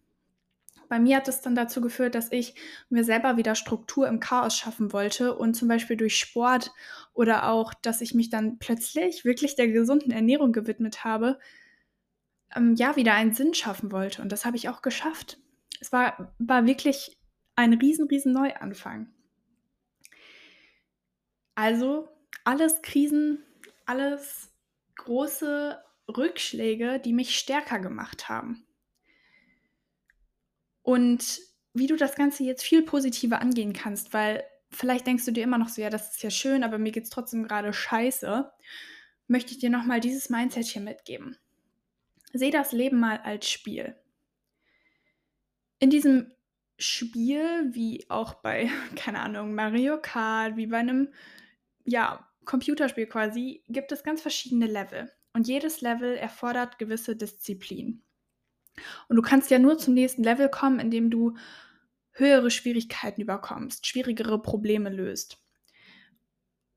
Bei 0.89 0.99
mir 0.99 1.17
hat 1.17 1.29
es 1.29 1.41
dann 1.41 1.55
dazu 1.55 1.81
geführt, 1.81 2.15
dass 2.15 2.33
ich 2.33 2.55
mir 2.89 3.05
selber 3.05 3.37
wieder 3.37 3.55
Struktur 3.55 4.09
im 4.09 4.21
Chaos 4.21 4.57
schaffen 4.57 4.93
wollte 4.93 5.35
und 5.37 5.55
zum 5.55 5.69
Beispiel 5.69 5.97
durch 5.97 6.19
Sport 6.19 6.73
oder 7.13 7.49
auch, 7.49 7.75
dass 7.75 8.01
ich 8.01 8.15
mich 8.15 8.31
dann 8.31 8.59
plötzlich 8.59 9.25
wirklich 9.25 9.57
der 9.57 9.69
gesunden 9.69 10.11
Ernährung 10.11 10.53
gewidmet 10.53 11.05
habe, 11.05 11.39
ähm, 12.55 12.75
ja, 12.77 12.97
wieder 12.97 13.15
einen 13.15 13.35
Sinn 13.35 13.55
schaffen 13.55 13.93
wollte. 13.93 14.23
Und 14.23 14.33
das 14.33 14.45
habe 14.45 14.57
ich 14.57 14.69
auch 14.69 14.83
geschafft. 14.83 15.39
Es 15.81 15.93
war, 15.93 16.35
war 16.39 16.67
wirklich 16.67 17.19
ein 17.57 17.73
riesen, 17.75 18.09
riesen 18.09 18.33
Neuanfang. 18.33 19.09
Also 21.55 22.09
alles 22.45 22.83
Krisen, 22.83 23.45
alles 23.87 24.51
große 24.97 25.79
Rückschläge, 26.09 27.01
die 27.01 27.13
mich 27.13 27.39
stärker 27.39 27.79
gemacht 27.79 28.29
haben. 28.29 28.64
Und 30.85 31.41
wie 31.73 31.87
du 31.87 31.97
das 31.97 32.15
Ganze 32.15 32.45
jetzt 32.45 32.63
viel 32.63 32.83
positiver 32.83 33.41
angehen 33.41 33.73
kannst, 33.73 34.13
weil 34.13 34.45
vielleicht 34.71 35.07
denkst 35.07 35.25
du 35.25 35.33
dir 35.33 35.43
immer 35.43 35.59
noch 35.59 35.71
so, 35.71 35.81
ja, 35.81 35.89
das 35.91 36.13
ist 36.13 36.23
ja 36.23 36.31
schön, 36.31 36.63
aber 36.63 36.79
mir 36.79 36.93
geht 36.93 37.05
es 37.05 37.11
trotzdem 37.11 37.43
gerade 37.43 37.73
scheiße, 37.73 38.53
möchte 39.27 39.53
ich 39.53 39.59
dir 39.59 39.71
nochmal 39.71 40.01
dieses 40.01 40.29
Mindset 40.29 40.67
hier 40.67 40.83
mitgeben. 40.83 41.39
Seh 42.35 42.51
das 42.51 42.73
Leben 42.73 43.01
mal 43.01 43.19
als 43.19 43.49
Spiel. 43.49 43.97
In 45.79 45.89
diesem 45.89 46.33
Spiel, 46.79 47.71
wie 47.73 48.05
auch 48.11 48.35
bei, 48.35 48.71
keine 48.95 49.21
Ahnung, 49.21 49.55
Mario 49.55 50.01
Kart, 50.01 50.57
wie 50.57 50.67
bei 50.67 50.79
einem, 50.79 51.13
ja, 51.85 52.29
Computerspiel 52.45 53.07
quasi, 53.07 53.65
gibt 53.69 53.91
es 53.91 54.05
ganz 54.05 54.21
verschiedene 54.21 54.67
Level. 54.67 55.11
Und 55.33 55.49
jedes 55.49 55.81
Level 55.81 56.15
erfordert 56.15 56.79
gewisse 56.79 57.17
Disziplin. 57.17 58.03
Und 59.09 59.17
du 59.17 59.23
kannst 59.23 59.51
ja 59.51 59.59
nur 59.59 59.79
zum 59.79 59.95
nächsten 59.95 60.23
Level 60.23 60.49
kommen, 60.49 60.81
indem 60.81 61.11
du 61.11 61.37
höhere 62.13 62.51
Schwierigkeiten 62.51 63.21
überkommst, 63.21 63.87
schwierigere 63.87 64.41
Probleme 64.41 64.91
löst. 64.91 65.39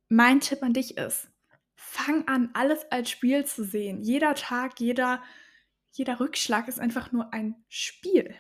Mein 0.10 0.39
Tipp 0.39 0.63
an 0.63 0.74
dich 0.74 0.98
ist, 0.98 1.30
fang 1.75 2.27
an, 2.27 2.50
alles 2.54 2.92
als 2.92 3.10
Spiel 3.10 3.46
zu 3.46 3.63
sehen. 3.63 4.01
Jeder 4.01 4.36
Tag, 4.36 4.80
jeder, 4.80 5.22
jeder 5.92 6.20
Rückschlag 6.20 6.68
ist 6.68 6.80
einfach 6.80 7.12
nur 7.12 7.34
ein 7.34 7.56
Spiel. 7.68 8.36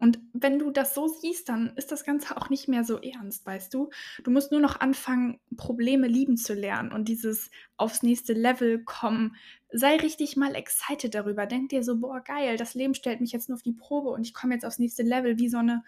Und 0.00 0.18
wenn 0.32 0.58
du 0.58 0.70
das 0.70 0.94
so 0.94 1.08
siehst, 1.08 1.50
dann 1.50 1.76
ist 1.76 1.92
das 1.92 2.04
Ganze 2.04 2.34
auch 2.38 2.48
nicht 2.48 2.68
mehr 2.68 2.84
so 2.84 2.98
ernst, 2.98 3.44
weißt 3.44 3.72
du? 3.74 3.90
Du 4.24 4.30
musst 4.30 4.50
nur 4.50 4.60
noch 4.60 4.80
anfangen, 4.80 5.38
Probleme 5.58 6.08
lieben 6.08 6.38
zu 6.38 6.54
lernen 6.54 6.90
und 6.90 7.06
dieses 7.06 7.50
aufs 7.76 8.02
nächste 8.02 8.32
Level 8.32 8.82
kommen. 8.82 9.36
Sei 9.70 9.96
richtig 9.96 10.38
mal 10.38 10.54
excited 10.54 11.14
darüber. 11.14 11.44
Denk 11.44 11.68
dir 11.68 11.84
so, 11.84 11.98
boah, 11.98 12.22
geil, 12.22 12.56
das 12.56 12.72
Leben 12.72 12.94
stellt 12.94 13.20
mich 13.20 13.32
jetzt 13.32 13.50
nur 13.50 13.56
auf 13.56 13.62
die 13.62 13.74
Probe 13.74 14.08
und 14.08 14.26
ich 14.26 14.32
komme 14.32 14.54
jetzt 14.54 14.64
aufs 14.64 14.78
nächste 14.78 15.02
Level 15.02 15.38
wie 15.38 15.50
so 15.50 15.58
eine, 15.58 15.84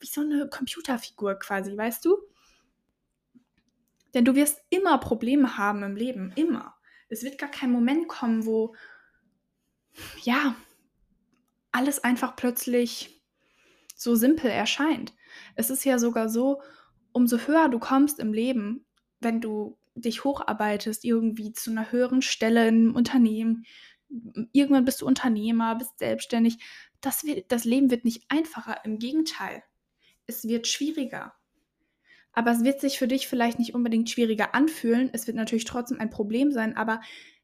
wie 0.00 0.06
so 0.06 0.20
eine 0.20 0.50
Computerfigur 0.50 1.36
quasi, 1.38 1.74
weißt 1.74 2.04
du? 2.04 2.18
Denn 4.12 4.26
du 4.26 4.34
wirst 4.34 4.60
immer 4.68 4.98
Probleme 4.98 5.56
haben 5.56 5.82
im 5.82 5.96
Leben, 5.96 6.30
immer. 6.36 6.74
Es 7.08 7.22
wird 7.22 7.38
gar 7.38 7.50
kein 7.50 7.72
Moment 7.72 8.06
kommen, 8.06 8.44
wo, 8.44 8.74
ja, 10.24 10.54
alles 11.72 12.04
einfach 12.04 12.36
plötzlich 12.36 13.15
so 13.96 14.14
simpel 14.14 14.50
erscheint. 14.50 15.14
Es 15.56 15.70
ist 15.70 15.84
ja 15.84 15.98
sogar 15.98 16.28
so, 16.28 16.62
umso 17.12 17.38
höher 17.38 17.68
du 17.68 17.78
kommst 17.78 18.20
im 18.20 18.32
Leben, 18.32 18.84
wenn 19.20 19.40
du 19.40 19.78
dich 19.94 20.22
hocharbeitest, 20.22 21.04
irgendwie 21.04 21.52
zu 21.52 21.70
einer 21.70 21.90
höheren 21.90 22.20
Stelle 22.22 22.68
im 22.68 22.94
Unternehmen, 22.94 23.64
irgendwann 24.52 24.84
bist 24.84 25.00
du 25.00 25.06
Unternehmer, 25.06 25.74
bist 25.74 25.98
selbstständig, 25.98 26.58
das, 27.00 27.24
wird, 27.24 27.50
das 27.50 27.64
Leben 27.64 27.90
wird 27.90 28.04
nicht 28.04 28.24
einfacher, 28.28 28.84
im 28.84 28.98
Gegenteil, 28.98 29.62
es 30.26 30.46
wird 30.46 30.66
schwieriger. 30.66 31.34
Aber 32.32 32.50
es 32.50 32.62
wird 32.62 32.82
sich 32.82 32.98
für 32.98 33.08
dich 33.08 33.26
vielleicht 33.26 33.58
nicht 33.58 33.74
unbedingt 33.74 34.10
schwieriger 34.10 34.54
anfühlen, 34.54 35.08
es 35.14 35.26
wird 35.26 35.38
natürlich 35.38 35.64
trotzdem 35.64 35.98
ein 35.98 36.10
Problem 36.10 36.52
sein, 36.52 36.76
aber 36.76 37.00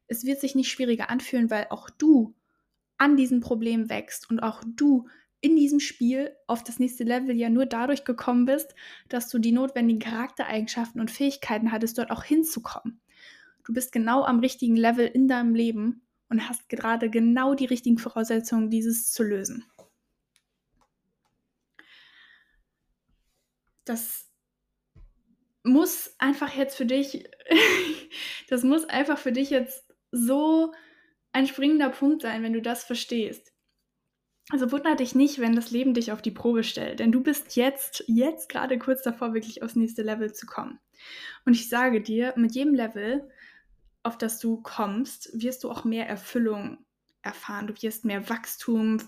es 0.07 0.23
wird 0.23 0.39
sich 0.39 0.53
nicht 0.53 0.69
schwieriger 0.69 1.09
anfühlen, 1.09 1.49
weil 1.49 1.65
auch 1.71 1.89
du 1.89 2.35
an 2.97 3.17
diesem 3.17 3.39
Problem 3.39 3.89
wächst 3.89 4.29
und 4.29 4.41
auch 4.41 4.63
du 4.65 5.07
in 5.43 5.57
diesem 5.57 5.81
Spiel 5.81 6.33
auf 6.47 6.63
das 6.63 6.79
nächste 6.79 7.03
Level 7.03 7.35
ja 7.35 7.49
nur 7.49 7.65
dadurch 7.65 8.05
gekommen 8.05 8.45
bist, 8.45 8.73
dass 9.09 9.27
du 9.27 9.39
die 9.39 9.51
notwendigen 9.51 9.99
Charaktereigenschaften 9.99 11.01
und 11.01 11.11
Fähigkeiten 11.11 11.73
hattest, 11.73 11.97
dort 11.97 12.11
auch 12.11 12.23
hinzukommen. 12.23 13.01
Du 13.65 13.73
bist 13.73 13.91
genau 13.91 14.23
am 14.23 14.39
richtigen 14.39 14.77
Level 14.77 15.05
in 15.05 15.27
deinem 15.27 15.53
Leben 15.53 16.07
und 16.29 16.47
hast 16.47 16.69
gerade 16.69 17.09
genau 17.09 17.55
die 17.55 17.65
richtigen 17.65 17.97
Voraussetzungen, 17.97 18.69
dieses 18.69 19.11
zu 19.11 19.21
lösen. 19.21 19.65
Das 23.83 24.29
muss 25.63 26.15
einfach 26.19 26.55
jetzt 26.55 26.77
für 26.77 26.85
dich, 26.85 27.29
das 28.49 28.63
muss 28.63 28.85
einfach 28.85 29.17
für 29.17 29.33
dich 29.33 29.49
jetzt 29.49 29.93
so 30.11 30.73
ein 31.33 31.47
springender 31.47 31.89
Punkt 31.89 32.21
sein, 32.21 32.43
wenn 32.43 32.53
du 32.53 32.61
das 32.61 32.85
verstehst. 32.85 33.52
Also 34.49 34.71
wundere 34.71 34.97
dich 34.97 35.15
nicht, 35.15 35.39
wenn 35.39 35.55
das 35.55 35.71
Leben 35.71 35.93
dich 35.93 36.11
auf 36.11 36.21
die 36.21 36.31
Probe 36.31 36.63
stellt, 36.63 36.99
denn 36.99 37.11
du 37.11 37.23
bist 37.23 37.55
jetzt, 37.55 38.03
jetzt 38.07 38.49
gerade 38.49 38.77
kurz 38.77 39.01
davor, 39.01 39.33
wirklich 39.33 39.63
aufs 39.63 39.75
nächste 39.75 40.01
Level 40.01 40.33
zu 40.33 40.45
kommen. 40.45 40.79
Und 41.45 41.53
ich 41.53 41.69
sage 41.69 42.01
dir, 42.01 42.33
mit 42.35 42.53
jedem 42.53 42.75
Level, 42.75 43.29
auf 44.03 44.17
das 44.17 44.39
du 44.39 44.61
kommst, 44.61 45.29
wirst 45.33 45.63
du 45.63 45.71
auch 45.71 45.85
mehr 45.85 46.07
Erfüllung 46.07 46.85
erfahren. 47.21 47.67
Du 47.67 47.73
wirst 47.81 48.03
mehr 48.03 48.29
Wachstum 48.29 49.01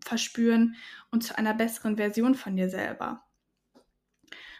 verspüren 0.00 0.74
und 1.10 1.22
zu 1.22 1.36
einer 1.36 1.54
besseren 1.54 1.96
Version 1.96 2.34
von 2.34 2.56
dir 2.56 2.70
selber. 2.70 3.24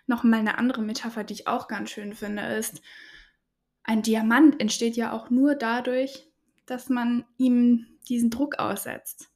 Nochmal 0.06 0.40
eine 0.40 0.58
andere 0.58 0.82
Metapher, 0.82 1.24
die 1.24 1.34
ich 1.34 1.48
auch 1.48 1.68
ganz 1.68 1.90
schön 1.90 2.14
finde, 2.14 2.42
ist, 2.42 2.82
ein 3.84 4.02
Diamant 4.02 4.60
entsteht 4.60 4.96
ja 4.96 5.12
auch 5.12 5.30
nur 5.30 5.54
dadurch, 5.54 6.28
dass 6.66 6.88
man 6.88 7.24
ihm 7.38 7.86
diesen 8.08 8.30
Druck 8.30 8.58
aussetzt. 8.58 9.31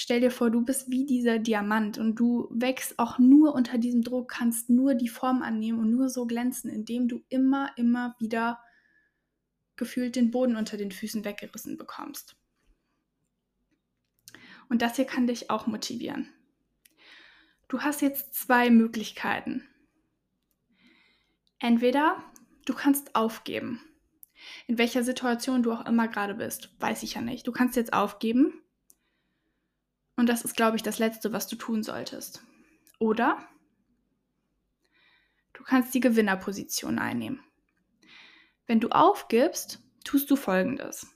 Stell 0.00 0.20
dir 0.20 0.30
vor, 0.30 0.48
du 0.48 0.64
bist 0.64 0.92
wie 0.92 1.06
dieser 1.06 1.40
Diamant 1.40 1.98
und 1.98 2.14
du 2.14 2.46
wächst 2.52 3.00
auch 3.00 3.18
nur 3.18 3.52
unter 3.52 3.78
diesem 3.78 4.02
Druck, 4.02 4.30
kannst 4.30 4.70
nur 4.70 4.94
die 4.94 5.08
Form 5.08 5.42
annehmen 5.42 5.80
und 5.80 5.90
nur 5.90 6.08
so 6.08 6.24
glänzen, 6.24 6.70
indem 6.70 7.08
du 7.08 7.24
immer, 7.28 7.72
immer 7.76 8.14
wieder 8.20 8.62
gefühlt 9.74 10.14
den 10.14 10.30
Boden 10.30 10.54
unter 10.54 10.76
den 10.76 10.92
Füßen 10.92 11.24
weggerissen 11.24 11.76
bekommst. 11.76 12.36
Und 14.68 14.82
das 14.82 14.94
hier 14.94 15.04
kann 15.04 15.26
dich 15.26 15.50
auch 15.50 15.66
motivieren. 15.66 16.32
Du 17.66 17.80
hast 17.80 18.00
jetzt 18.00 18.36
zwei 18.36 18.70
Möglichkeiten. 18.70 19.66
Entweder 21.58 22.22
du 22.66 22.72
kannst 22.72 23.16
aufgeben. 23.16 23.80
In 24.68 24.78
welcher 24.78 25.02
Situation 25.02 25.64
du 25.64 25.72
auch 25.72 25.86
immer 25.86 26.06
gerade 26.06 26.36
bist, 26.36 26.72
weiß 26.78 27.02
ich 27.02 27.14
ja 27.14 27.20
nicht. 27.20 27.48
Du 27.48 27.50
kannst 27.50 27.74
jetzt 27.74 27.92
aufgeben 27.92 28.62
und 30.18 30.28
das 30.28 30.42
ist, 30.42 30.56
glaube 30.56 30.76
ich, 30.76 30.82
das 30.82 30.98
Letzte, 30.98 31.32
was 31.32 31.46
du 31.46 31.54
tun 31.54 31.84
solltest. 31.84 32.42
Oder 32.98 33.38
du 35.52 35.62
kannst 35.62 35.94
die 35.94 36.00
Gewinnerposition 36.00 36.98
einnehmen. 36.98 37.40
Wenn 38.66 38.80
du 38.80 38.88
aufgibst, 38.88 39.80
tust 40.04 40.28
du 40.28 40.34
Folgendes. 40.34 41.06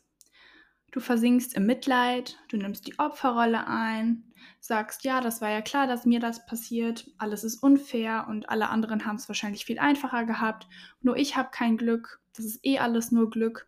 Du 0.93 1.01
versinkst 1.01 1.55
im 1.55 1.67
Mitleid, 1.67 2.39
du 2.49 2.57
nimmst 2.57 2.87
die 2.87 2.97
Opferrolle 3.01 3.67
ein, 3.67 4.33
sagst, 4.61 5.03
ja, 5.03 5.21
das 5.21 5.41
war 5.41 5.51
ja 5.51 5.63
klar, 5.63 5.89
dass 5.89 6.07
mir 6.07 6.21
das 6.21 6.47
passiert, 6.47 7.11
alles 7.19 7.43
ist 7.43 7.61
unfair 7.61 8.27
und 8.29 8.51
alle 8.51 8.69
anderen 8.69 9.05
haben 9.05 9.17
es 9.17 9.29
wahrscheinlich 9.29 9.65
viel 9.65 9.81
einfacher 9.81 10.27
gehabt, 10.27 10.69
nur 11.01 11.17
ich 11.17 11.37
habe 11.37 11.49
kein 11.51 11.77
Glück, 11.77 12.21
das 12.37 12.45
ist 12.45 12.65
eh 12.65 12.79
alles 12.79 13.11
nur 13.11 13.31
Glück. 13.31 13.67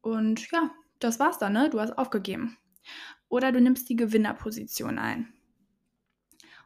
Und 0.00 0.50
ja, 0.50 0.70
das 0.98 1.20
war's 1.20 1.38
dann, 1.38 1.52
ne? 1.52 1.68
Du 1.68 1.78
hast 1.78 1.98
aufgegeben. 1.98 2.56
Oder 3.28 3.52
du 3.52 3.60
nimmst 3.60 3.88
die 3.88 3.96
Gewinnerposition 3.96 4.98
ein. 4.98 5.32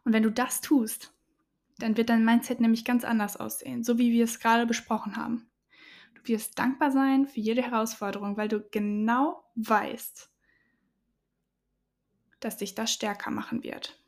Und 0.05 0.13
wenn 0.13 0.23
du 0.23 0.31
das 0.31 0.61
tust, 0.61 1.13
dann 1.79 1.97
wird 1.97 2.09
dein 2.09 2.25
Mindset 2.25 2.61
nämlich 2.61 2.85
ganz 2.85 3.05
anders 3.05 3.37
aussehen, 3.37 3.85
so 3.85 3.99
wie 3.99 4.13
wir 4.13 4.25
es 4.25 4.41
gerade 4.41 4.67
besprochen 4.67 5.17
haben. 5.17 5.49
Du 6.15 6.27
wirst 6.27 6.59
dankbar 6.59 6.91
sein 6.91 7.27
für 7.27 7.41
jede 7.41 7.63
Herausforderung, 7.63 8.37
weil 8.37 8.49
du 8.49 8.61
genau 8.71 9.45
weißt, 9.55 10.31
dass 12.41 12.57
dich 12.57 12.75
das 12.75 12.93
stärker 12.93 13.31
machen 13.31 13.63
wird. 13.63 13.99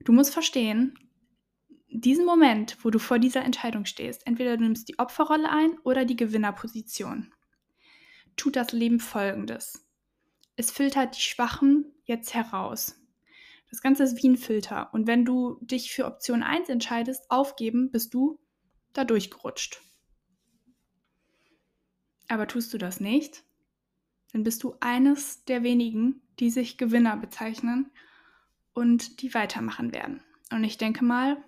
Du 0.00 0.12
musst 0.12 0.32
verstehen, 0.32 0.98
diesen 1.88 2.26
Moment, 2.26 2.76
wo 2.82 2.90
du 2.90 2.98
vor 2.98 3.18
dieser 3.18 3.44
Entscheidung 3.44 3.84
stehst, 3.84 4.26
entweder 4.26 4.56
du 4.56 4.64
nimmst 4.64 4.88
die 4.88 4.98
Opferrolle 4.98 5.48
ein 5.48 5.78
oder 5.84 6.04
die 6.04 6.16
Gewinnerposition, 6.16 7.32
tut 8.36 8.56
das 8.56 8.72
Leben 8.72 8.98
folgendes. 8.98 9.86
Es 10.56 10.70
filtert 10.70 11.16
die 11.16 11.20
Schwachen 11.20 11.92
jetzt 12.04 12.34
heraus. 12.34 12.96
Das 13.70 13.82
Ganze 13.82 14.04
ist 14.04 14.22
wie 14.22 14.28
ein 14.28 14.36
Filter. 14.36 14.92
Und 14.94 15.06
wenn 15.06 15.24
du 15.24 15.58
dich 15.60 15.92
für 15.92 16.06
Option 16.06 16.42
1 16.42 16.68
entscheidest, 16.68 17.30
aufgeben, 17.30 17.90
bist 17.90 18.14
du 18.14 18.38
da 18.92 19.04
durchgerutscht. 19.04 19.80
Aber 22.28 22.46
tust 22.46 22.72
du 22.72 22.78
das 22.78 23.00
nicht, 23.00 23.42
dann 24.32 24.44
bist 24.44 24.62
du 24.62 24.76
eines 24.80 25.44
der 25.44 25.62
wenigen, 25.62 26.22
die 26.38 26.50
sich 26.50 26.78
Gewinner 26.78 27.16
bezeichnen 27.16 27.90
und 28.72 29.22
die 29.22 29.34
weitermachen 29.34 29.92
werden. 29.92 30.22
Und 30.50 30.64
ich 30.64 30.78
denke 30.78 31.04
mal, 31.04 31.42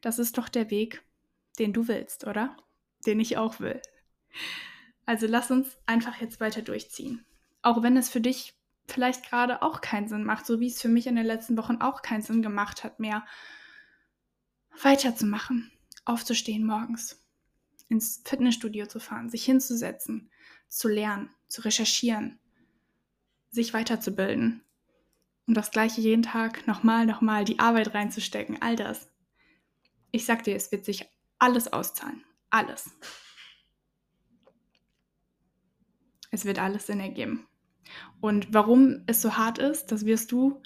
das 0.00 0.18
ist 0.18 0.38
doch 0.38 0.48
der 0.48 0.70
Weg, 0.70 1.02
den 1.58 1.72
du 1.72 1.88
willst, 1.88 2.26
oder? 2.26 2.56
Den 3.06 3.20
ich 3.20 3.36
auch 3.36 3.60
will. 3.60 3.80
Also 5.04 5.26
lass 5.26 5.50
uns 5.50 5.78
einfach 5.86 6.20
jetzt 6.20 6.40
weiter 6.40 6.62
durchziehen. 6.62 7.24
Auch 7.66 7.82
wenn 7.82 7.96
es 7.96 8.08
für 8.08 8.20
dich 8.20 8.54
vielleicht 8.86 9.28
gerade 9.28 9.60
auch 9.60 9.80
keinen 9.80 10.06
Sinn 10.06 10.22
macht, 10.22 10.46
so 10.46 10.60
wie 10.60 10.68
es 10.68 10.80
für 10.80 10.86
mich 10.86 11.08
in 11.08 11.16
den 11.16 11.26
letzten 11.26 11.56
Wochen 11.56 11.78
auch 11.80 12.00
keinen 12.00 12.22
Sinn 12.22 12.40
gemacht 12.40 12.84
hat, 12.84 13.00
mehr 13.00 13.26
weiterzumachen, 14.80 15.72
aufzustehen 16.04 16.64
morgens, 16.64 17.26
ins 17.88 18.22
Fitnessstudio 18.24 18.86
zu 18.86 19.00
fahren, 19.00 19.30
sich 19.30 19.44
hinzusetzen, 19.44 20.30
zu 20.68 20.86
lernen, 20.86 21.28
zu 21.48 21.62
recherchieren, 21.62 22.38
sich 23.50 23.74
weiterzubilden 23.74 24.62
und 25.48 25.54
das 25.54 25.72
gleiche 25.72 26.00
jeden 26.00 26.22
Tag 26.22 26.68
nochmal, 26.68 27.04
nochmal 27.04 27.44
die 27.44 27.58
Arbeit 27.58 27.94
reinzustecken, 27.94 28.62
all 28.62 28.76
das. 28.76 29.10
Ich 30.12 30.24
sag 30.24 30.44
dir, 30.44 30.54
es 30.54 30.70
wird 30.70 30.84
sich 30.84 31.04
alles 31.40 31.72
auszahlen. 31.72 32.22
Alles. 32.48 32.92
Es 36.30 36.44
wird 36.44 36.60
alles 36.60 36.86
Sinn 36.86 37.00
ergeben. 37.00 37.48
Und 38.20 38.52
warum 38.52 39.02
es 39.06 39.22
so 39.22 39.36
hart 39.36 39.58
ist, 39.58 39.92
das 39.92 40.04
wirst 40.06 40.32
du 40.32 40.62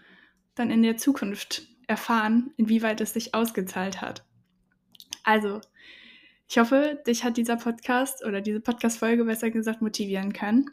dann 0.55 0.71
in 0.71 0.83
der 0.83 0.97
Zukunft 0.97 1.67
erfahren, 1.87 2.53
inwieweit 2.57 3.01
es 3.01 3.13
sich 3.13 3.35
ausgezahlt 3.35 4.01
hat. 4.01 4.25
Also, 5.25 5.61
ich 6.49 6.59
hoffe, 6.59 7.01
dich 7.07 7.25
hat 7.25 7.37
dieser 7.37 7.57
Podcast 7.57 8.25
oder 8.25 8.41
diese 8.41 8.61
Podcast-Folge 8.61 9.25
besser 9.25 9.51
gesagt 9.51 9.83
motivieren 9.83 10.33
können. 10.33 10.67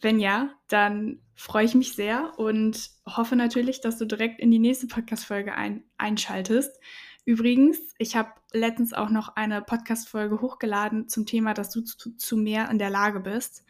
Wenn 0.00 0.20
ja, 0.20 0.54
dann 0.68 1.20
freue 1.34 1.64
ich 1.64 1.74
mich 1.74 1.94
sehr 1.94 2.38
und 2.38 2.90
hoffe 3.04 3.34
natürlich, 3.34 3.80
dass 3.80 3.98
du 3.98 4.04
direkt 4.04 4.40
in 4.40 4.50
die 4.50 4.60
nächste 4.60 4.86
Podcast-Folge 4.86 5.54
ein 5.54 5.84
einschaltest. 5.96 6.78
Übrigens, 7.24 7.78
ich 7.98 8.16
habe 8.16 8.30
letztens 8.52 8.92
auch 8.92 9.10
noch 9.10 9.36
eine 9.36 9.62
Podcast-Folge 9.62 10.40
hochgeladen 10.40 11.08
zum 11.08 11.26
Thema, 11.26 11.54
dass 11.54 11.70
du 11.70 11.82
zu, 11.82 12.16
zu 12.16 12.36
mehr 12.36 12.70
in 12.70 12.78
der 12.78 12.90
Lage 12.90 13.20
bist. 13.20 13.64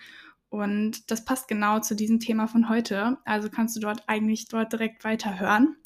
Und 0.50 1.10
das 1.10 1.24
passt 1.24 1.48
genau 1.48 1.80
zu 1.80 1.94
diesem 1.94 2.20
Thema 2.20 2.46
von 2.46 2.68
heute. 2.68 3.18
Also 3.24 3.50
kannst 3.50 3.76
du 3.76 3.80
dort 3.80 4.02
eigentlich 4.08 4.48
dort 4.48 4.72
direkt 4.72 5.04
weiterhören. 5.04 5.76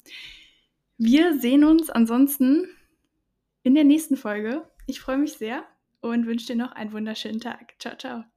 Wir 0.97 1.39
sehen 1.39 1.65
uns 1.65 1.89
ansonsten 1.89 2.67
in 3.63 3.75
der 3.75 3.83
nächsten 3.83 4.15
Folge. 4.15 4.69
Ich 4.85 4.99
freue 4.99 5.17
mich 5.17 5.33
sehr 5.33 5.63
und 6.01 6.25
wünsche 6.27 6.47
dir 6.47 6.55
noch 6.55 6.73
einen 6.73 6.93
wunderschönen 6.93 7.39
Tag. 7.39 7.73
Ciao, 7.79 7.97
ciao. 7.97 8.32